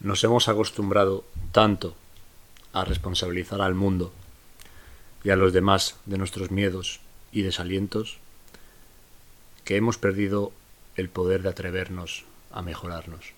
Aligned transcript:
Nos 0.00 0.22
hemos 0.22 0.48
acostumbrado 0.48 1.24
tanto 1.52 1.96
a 2.72 2.84
responsabilizar 2.84 3.60
al 3.60 3.74
mundo 3.74 4.12
y 5.24 5.30
a 5.30 5.36
los 5.36 5.52
demás 5.52 5.96
de 6.06 6.18
nuestros 6.18 6.50
miedos 6.50 7.00
y 7.32 7.42
desalientos 7.42 8.18
que 9.64 9.76
hemos 9.76 9.98
perdido 9.98 10.52
el 10.96 11.08
poder 11.08 11.42
de 11.42 11.48
atrevernos 11.48 12.24
a 12.52 12.62
mejorarnos. 12.62 13.32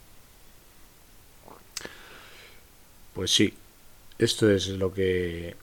Pues 3.15 3.31
sí, 3.31 3.55
esto 4.19 4.51
es 4.51 4.69
lo 4.69 4.93
que 4.93 5.57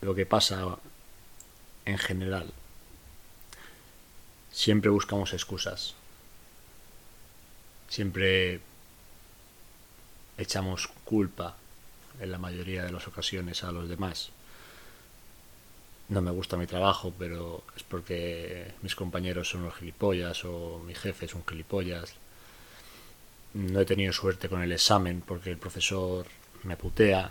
lo 0.00 0.14
que 0.14 0.26
pasa 0.26 0.78
en 1.84 1.98
general. 1.98 2.50
Siempre 4.50 4.90
buscamos 4.90 5.32
excusas. 5.32 5.94
Siempre 7.88 8.60
echamos 10.42 10.88
culpa 11.04 11.56
en 12.20 12.30
la 12.30 12.38
mayoría 12.38 12.84
de 12.84 12.92
las 12.92 13.06
ocasiones 13.08 13.64
a 13.64 13.72
los 13.72 13.88
demás. 13.88 14.30
No 16.08 16.20
me 16.20 16.30
gusta 16.30 16.56
mi 16.56 16.66
trabajo, 16.66 17.12
pero 17.18 17.62
es 17.76 17.82
porque 17.82 18.72
mis 18.82 18.94
compañeros 18.94 19.48
son 19.48 19.64
los 19.64 19.74
gilipollas 19.74 20.44
o 20.44 20.82
mi 20.86 20.94
jefe 20.94 21.26
es 21.26 21.34
un 21.34 21.44
gilipollas. 21.46 22.14
No 23.54 23.80
he 23.80 23.84
tenido 23.84 24.12
suerte 24.12 24.48
con 24.48 24.62
el 24.62 24.72
examen 24.72 25.22
porque 25.26 25.50
el 25.50 25.58
profesor 25.58 26.26
me 26.64 26.76
putea. 26.76 27.30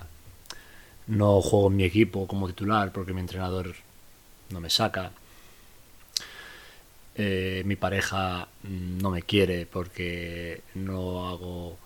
No 1.08 1.42
juego 1.42 1.68
en 1.68 1.76
mi 1.78 1.84
equipo 1.84 2.28
como 2.28 2.48
titular 2.48 2.92
porque 2.92 3.14
mi 3.14 3.22
entrenador 3.22 3.76
no 4.50 4.60
me 4.60 4.70
saca. 4.70 5.12
Eh, 7.16 7.64
mi 7.66 7.76
pareja 7.76 8.48
no 8.64 9.12
me 9.12 9.22
quiere 9.22 9.66
porque 9.66 10.62
no 10.76 11.28
hago 11.30 11.78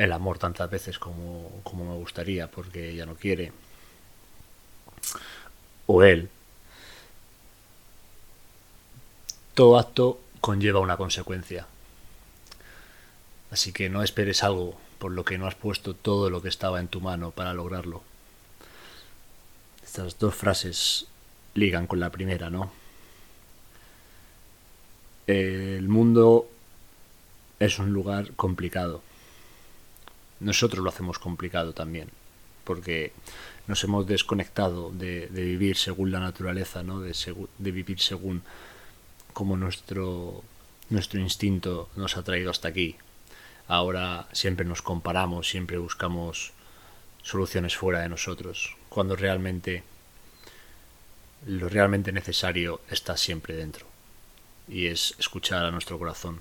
el 0.00 0.12
amor 0.12 0.38
tantas 0.38 0.70
veces 0.70 0.98
como, 0.98 1.60
como 1.62 1.84
me 1.84 1.94
gustaría 1.94 2.50
porque 2.50 2.88
ella 2.88 3.04
no 3.04 3.16
quiere. 3.16 3.52
O 5.84 6.02
él. 6.02 6.30
Todo 9.52 9.78
acto 9.78 10.18
conlleva 10.40 10.80
una 10.80 10.96
consecuencia. 10.96 11.66
Así 13.50 13.72
que 13.74 13.90
no 13.90 14.02
esperes 14.02 14.42
algo 14.42 14.80
por 14.98 15.12
lo 15.12 15.26
que 15.26 15.36
no 15.36 15.46
has 15.46 15.54
puesto 15.54 15.92
todo 15.94 16.30
lo 16.30 16.40
que 16.40 16.48
estaba 16.48 16.80
en 16.80 16.88
tu 16.88 17.02
mano 17.02 17.30
para 17.30 17.52
lograrlo. 17.52 18.02
Estas 19.82 20.18
dos 20.18 20.34
frases 20.34 21.08
ligan 21.52 21.86
con 21.86 22.00
la 22.00 22.08
primera, 22.08 22.48
¿no? 22.48 22.72
El 25.26 25.88
mundo 25.88 26.48
es 27.58 27.78
un 27.78 27.92
lugar 27.92 28.32
complicado 28.32 29.02
nosotros 30.40 30.82
lo 30.82 30.90
hacemos 30.90 31.18
complicado 31.18 31.72
también, 31.72 32.08
porque 32.64 33.12
nos 33.66 33.84
hemos 33.84 34.06
desconectado 34.06 34.90
de, 34.90 35.28
vivir 35.30 35.76
según 35.76 36.10
la 36.10 36.20
naturaleza, 36.20 36.82
¿no? 36.82 37.00
de, 37.00 37.14
de 37.58 37.70
vivir 37.70 38.00
según 38.00 38.42
como 39.32 39.56
nuestro, 39.56 40.42
nuestro 40.88 41.20
instinto 41.20 41.88
nos 41.96 42.16
ha 42.16 42.22
traído 42.22 42.50
hasta 42.50 42.68
aquí. 42.68 42.96
Ahora 43.68 44.26
siempre 44.32 44.66
nos 44.66 44.82
comparamos, 44.82 45.48
siempre 45.48 45.78
buscamos 45.78 46.52
soluciones 47.22 47.76
fuera 47.76 48.00
de 48.00 48.08
nosotros, 48.08 48.76
cuando 48.88 49.14
realmente 49.14 49.84
lo 51.46 51.68
realmente 51.68 52.12
necesario 52.12 52.80
está 52.90 53.16
siempre 53.16 53.54
dentro, 53.54 53.86
y 54.68 54.86
es 54.86 55.14
escuchar 55.18 55.64
a 55.64 55.70
nuestro 55.70 55.98
corazón. 55.98 56.40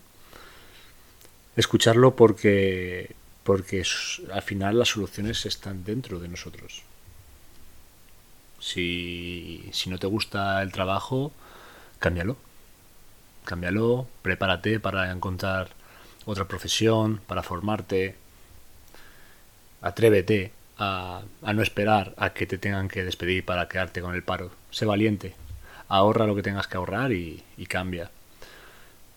Escucharlo 1.55 2.15
porque 2.15 3.15
porque 3.49 3.81
al 4.31 4.43
final 4.43 4.77
las 4.77 4.89
soluciones 4.89 5.43
están 5.47 5.83
dentro 5.83 6.19
de 6.19 6.27
nosotros. 6.27 6.83
Si, 8.59 9.71
no 9.87 9.97
te 9.97 10.05
gusta 10.05 10.61
el 10.61 10.71
trabajo, 10.71 11.31
cámbialo. 11.97 12.37
Cámbialo, 13.45 14.07
prepárate 14.21 14.79
para 14.79 15.11
encontrar 15.11 15.69
otra 16.25 16.47
profesión, 16.47 17.21
para 17.25 17.41
formarte. 17.41 18.17
Atrévete 19.81 20.51
a, 20.77 21.23
no 21.41 21.63
esperar 21.63 22.13
a 22.17 22.33
que 22.33 22.45
te 22.45 22.59
tengan 22.59 22.87
que 22.87 23.03
despedir 23.03 23.43
para 23.43 23.67
quedarte 23.67 23.99
con 23.99 24.13
el 24.13 24.21
paro. 24.21 24.51
Sé 24.69 24.85
valiente. 24.85 25.33
Ahorra 25.87 26.27
lo 26.27 26.35
que 26.35 26.43
tengas 26.43 26.67
que 26.67 26.77
ahorrar 26.77 27.13
y, 27.13 27.43
y 27.57 27.65
cambia. 27.65 28.11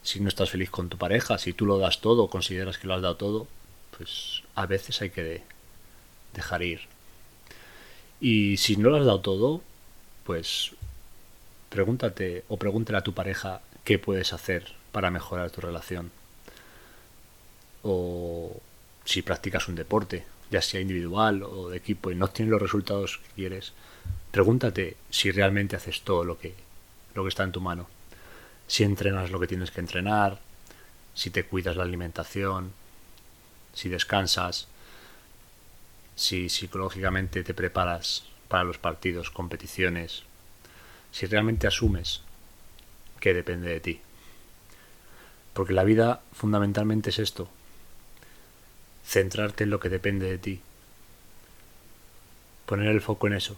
Si 0.02 0.20
no 0.20 0.28
estás 0.30 0.48
feliz 0.48 0.70
con 0.70 0.88
tu 0.88 0.96
pareja, 0.96 1.36
si 1.36 1.52
tú 1.52 1.66
lo 1.66 1.76
das 1.76 2.00
todo, 2.00 2.28
consideras 2.28 2.78
que 2.78 2.86
lo 2.86 2.94
has 2.94 3.02
dado 3.02 3.16
todo, 3.18 3.46
pues 4.02 4.42
a 4.56 4.66
veces 4.66 5.00
hay 5.00 5.10
que 5.10 5.42
dejar 6.34 6.62
ir. 6.64 6.80
Y 8.20 8.56
si 8.56 8.76
no 8.76 8.90
lo 8.90 8.96
has 8.96 9.06
dado 9.06 9.20
todo, 9.20 9.62
pues 10.24 10.72
pregúntate 11.68 12.42
o 12.48 12.56
pregúntale 12.56 12.98
a 12.98 13.04
tu 13.04 13.14
pareja 13.14 13.60
qué 13.84 14.00
puedes 14.00 14.32
hacer 14.32 14.72
para 14.90 15.12
mejorar 15.12 15.52
tu 15.52 15.60
relación. 15.60 16.10
O 17.84 18.60
si 19.04 19.22
practicas 19.22 19.68
un 19.68 19.76
deporte, 19.76 20.24
ya 20.50 20.62
sea 20.62 20.80
individual 20.80 21.44
o 21.44 21.68
de 21.68 21.76
equipo, 21.76 22.10
y 22.10 22.16
no 22.16 22.26
tienes 22.26 22.50
los 22.50 22.62
resultados 22.62 23.18
que 23.18 23.34
quieres, 23.36 23.72
pregúntate 24.32 24.96
si 25.10 25.30
realmente 25.30 25.76
haces 25.76 26.02
todo 26.02 26.24
lo 26.24 26.38
que, 26.38 26.54
lo 27.14 27.22
que 27.22 27.28
está 27.28 27.44
en 27.44 27.52
tu 27.52 27.60
mano. 27.60 27.86
Si 28.66 28.82
entrenas 28.82 29.30
lo 29.30 29.38
que 29.38 29.46
tienes 29.46 29.70
que 29.70 29.80
entrenar, 29.80 30.40
si 31.14 31.30
te 31.30 31.44
cuidas 31.44 31.76
la 31.76 31.84
alimentación, 31.84 32.72
si 33.74 33.88
descansas, 33.88 34.68
si 36.16 36.48
psicológicamente 36.48 37.42
te 37.42 37.54
preparas 37.54 38.24
para 38.48 38.64
los 38.64 38.78
partidos, 38.78 39.30
competiciones, 39.30 40.24
si 41.10 41.26
realmente 41.26 41.66
asumes 41.66 42.22
que 43.20 43.34
depende 43.34 43.70
de 43.70 43.80
ti. 43.80 44.00
Porque 45.54 45.72
la 45.72 45.84
vida 45.84 46.22
fundamentalmente 46.32 47.10
es 47.10 47.18
esto, 47.18 47.48
centrarte 49.06 49.64
en 49.64 49.70
lo 49.70 49.80
que 49.80 49.88
depende 49.88 50.30
de 50.30 50.38
ti, 50.38 50.60
poner 52.66 52.88
el 52.88 53.00
foco 53.00 53.26
en 53.26 53.34
eso, 53.34 53.56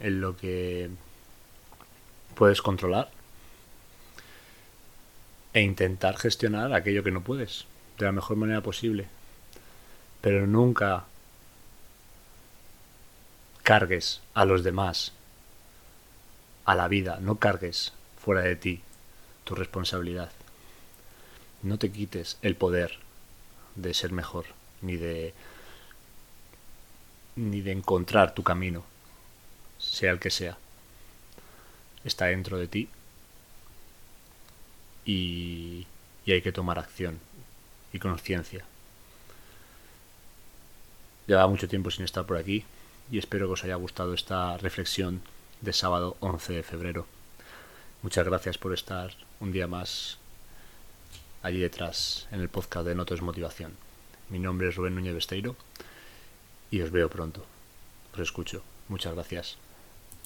en 0.00 0.20
lo 0.20 0.36
que 0.36 0.90
puedes 2.34 2.62
controlar 2.62 3.10
e 5.52 5.62
intentar 5.62 6.18
gestionar 6.18 6.74
aquello 6.74 7.02
que 7.02 7.10
no 7.10 7.22
puedes 7.22 7.64
de 7.98 8.04
la 8.04 8.12
mejor 8.12 8.36
manera 8.36 8.60
posible. 8.60 9.08
Pero 10.20 10.46
nunca 10.46 11.04
cargues 13.62 14.20
a 14.34 14.44
los 14.44 14.62
demás, 14.62 15.12
a 16.64 16.74
la 16.74 16.88
vida, 16.88 17.18
no 17.20 17.36
cargues 17.36 17.92
fuera 18.18 18.42
de 18.42 18.56
ti 18.56 18.80
tu 19.44 19.54
responsabilidad. 19.54 20.30
No 21.62 21.78
te 21.78 21.90
quites 21.90 22.38
el 22.42 22.56
poder 22.56 22.98
de 23.74 23.94
ser 23.94 24.12
mejor, 24.12 24.46
ni 24.82 24.96
de 24.96 25.34
ni 27.36 27.60
de 27.60 27.72
encontrar 27.72 28.34
tu 28.34 28.42
camino, 28.42 28.82
sea 29.78 30.10
el 30.10 30.18
que 30.18 30.30
sea. 30.30 30.56
Está 32.02 32.26
dentro 32.26 32.56
de 32.56 32.66
ti 32.66 32.88
y, 35.04 35.86
y 36.24 36.32
hay 36.32 36.40
que 36.40 36.52
tomar 36.52 36.78
acción 36.78 37.20
y 37.96 38.00
conciencia. 38.00 38.64
Lleva 41.26 41.48
mucho 41.48 41.68
tiempo 41.68 41.90
sin 41.90 42.04
estar 42.04 42.24
por 42.24 42.36
aquí 42.36 42.64
y 43.10 43.18
espero 43.18 43.46
que 43.46 43.54
os 43.54 43.64
haya 43.64 43.74
gustado 43.74 44.14
esta 44.14 44.56
reflexión 44.58 45.22
de 45.60 45.72
sábado 45.72 46.16
11 46.20 46.52
de 46.52 46.62
febrero. 46.62 47.06
Muchas 48.02 48.24
gracias 48.24 48.58
por 48.58 48.72
estar 48.72 49.12
un 49.40 49.52
día 49.52 49.66
más 49.66 50.18
allí 51.42 51.58
detrás 51.58 52.28
en 52.30 52.40
el 52.40 52.48
podcast 52.48 52.86
de 52.86 52.94
Notos 52.94 53.22
Motivación. 53.22 53.72
Mi 54.28 54.38
nombre 54.38 54.68
es 54.68 54.76
Rubén 54.76 54.94
Núñez 54.94 55.14
Besteiro 55.14 55.56
y 56.70 56.80
os 56.80 56.90
veo 56.90 57.08
pronto. 57.08 57.44
Os 58.12 58.20
escucho. 58.20 58.62
Muchas 58.88 59.14
gracias. 59.14 59.65